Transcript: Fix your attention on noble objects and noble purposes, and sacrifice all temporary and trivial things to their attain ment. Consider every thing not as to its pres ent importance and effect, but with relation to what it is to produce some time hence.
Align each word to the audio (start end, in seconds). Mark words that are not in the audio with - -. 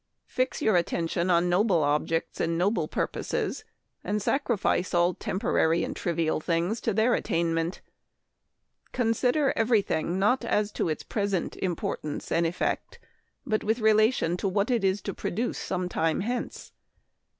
Fix 0.25 0.63
your 0.63 0.77
attention 0.77 1.29
on 1.29 1.47
noble 1.47 1.83
objects 1.83 2.39
and 2.39 2.57
noble 2.57 2.87
purposes, 2.87 3.63
and 4.03 4.19
sacrifice 4.19 4.95
all 4.95 5.13
temporary 5.13 5.83
and 5.83 5.95
trivial 5.95 6.39
things 6.39 6.81
to 6.81 6.91
their 6.91 7.13
attain 7.13 7.53
ment. 7.53 7.81
Consider 8.93 9.53
every 9.55 9.83
thing 9.83 10.17
not 10.17 10.43
as 10.43 10.71
to 10.71 10.89
its 10.89 11.03
pres 11.03 11.35
ent 11.35 11.55
importance 11.57 12.31
and 12.31 12.47
effect, 12.47 12.97
but 13.45 13.63
with 13.63 13.77
relation 13.77 14.37
to 14.37 14.47
what 14.47 14.71
it 14.71 14.83
is 14.83 15.03
to 15.03 15.13
produce 15.13 15.59
some 15.59 15.87
time 15.87 16.21
hence. 16.21 16.71